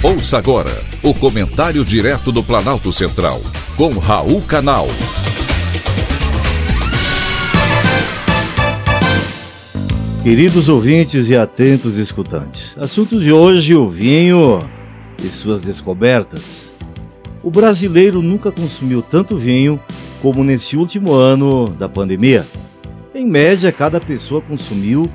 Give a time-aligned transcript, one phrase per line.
[0.00, 0.70] Ouça agora
[1.02, 3.42] o comentário direto do Planalto Central,
[3.76, 4.86] com Raul Canal.
[10.22, 14.60] Queridos ouvintes e atentos escutantes, assunto de hoje: o vinho
[15.20, 16.70] e suas descobertas.
[17.42, 19.80] O brasileiro nunca consumiu tanto vinho
[20.22, 22.46] como nesse último ano da pandemia.
[23.12, 25.10] Em média, cada pessoa consumiu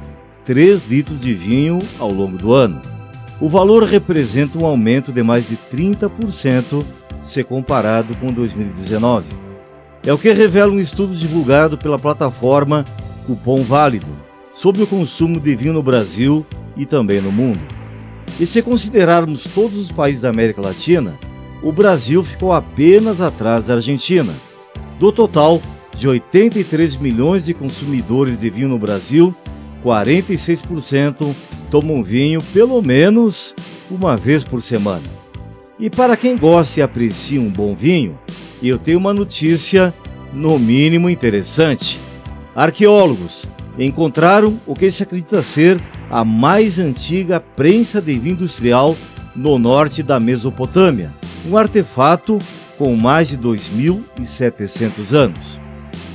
[0.45, 2.92] 3 litros de vinho ao longo do ano.
[3.39, 6.83] O valor representa um aumento de mais de 30%
[7.21, 9.25] se comparado com 2019.
[10.05, 12.83] É o que revela um estudo divulgado pela plataforma
[13.25, 14.07] Cupom Válido
[14.51, 17.61] sobre o consumo de vinho no Brasil e também no mundo.
[18.39, 21.13] E se considerarmos todos os países da América Latina,
[21.61, 24.33] o Brasil ficou apenas atrás da Argentina.
[24.99, 25.61] Do total
[25.95, 29.33] de 83 milhões de consumidores de vinho no Brasil,
[29.83, 31.33] 46%
[31.73, 33.55] tomam vinho pelo menos
[33.89, 35.01] uma vez por semana.
[35.79, 38.15] E para quem gosta e aprecia um bom vinho,
[38.61, 39.91] eu tenho uma notícia
[40.31, 41.99] no mínimo interessante.
[42.55, 43.47] Arqueólogos
[43.79, 48.95] encontraram o que se acredita ser a mais antiga prensa de vinho industrial
[49.35, 51.11] no norte da Mesopotâmia,
[51.49, 52.37] um artefato
[52.77, 55.59] com mais de 2.700 anos.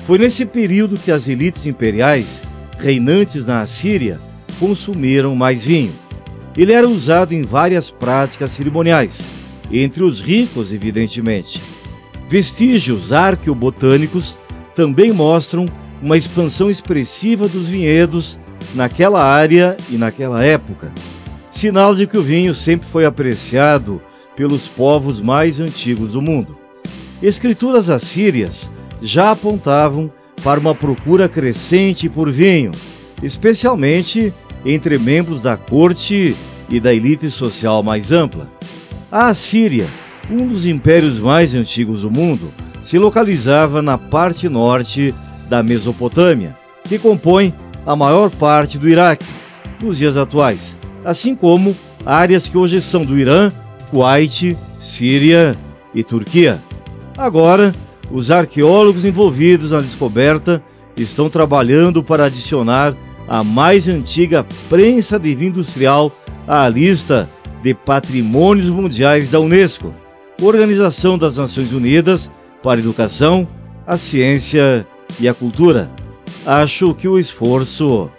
[0.06, 2.44] Foi nesse período que as elites imperiais
[2.78, 4.27] reinantes na Assíria
[4.58, 5.92] consumiram mais vinho.
[6.56, 9.22] Ele era usado em várias práticas cerimoniais,
[9.70, 11.60] entre os ricos, evidentemente.
[12.28, 14.38] Vestígios arqueobotânicos
[14.74, 15.66] também mostram
[16.02, 18.38] uma expansão expressiva dos vinhedos
[18.74, 20.92] naquela área e naquela época,
[21.50, 24.00] sinal de que o vinho sempre foi apreciado
[24.36, 26.56] pelos povos mais antigos do mundo.
[27.22, 28.70] Escrituras assírias
[29.02, 30.12] já apontavam
[30.44, 32.70] para uma procura crescente por vinho,
[33.22, 34.32] especialmente
[34.64, 36.36] entre membros da corte
[36.68, 38.46] e da elite social mais ampla.
[39.10, 39.86] A Assíria,
[40.30, 42.52] um dos impérios mais antigos do mundo,
[42.82, 45.14] se localizava na parte norte
[45.48, 46.54] da Mesopotâmia,
[46.84, 47.54] que compõe
[47.86, 49.24] a maior parte do Iraque
[49.82, 53.50] nos dias atuais, assim como áreas que hoje são do Irã,
[53.90, 55.56] Kuwait, Síria
[55.94, 56.60] e Turquia.
[57.16, 57.74] Agora,
[58.10, 60.62] os arqueólogos envolvidos na descoberta
[60.96, 62.94] estão trabalhando para adicionar
[63.28, 66.10] a mais antiga prensa de vinho industrial
[66.46, 67.28] à lista
[67.62, 69.92] de patrimônios mundiais da Unesco,
[70.40, 72.30] Organização das Nações Unidas
[72.62, 73.46] para a Educação,
[73.86, 74.86] a Ciência
[75.20, 75.90] e a Cultura.
[76.46, 78.10] Acho que o esforço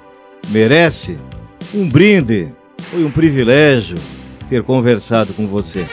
[0.50, 1.18] merece
[1.74, 2.54] um brinde.
[2.92, 3.98] Foi um privilégio
[4.50, 5.86] ter conversado com você.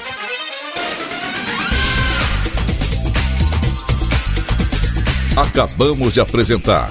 [5.36, 6.90] Acabamos de apresentar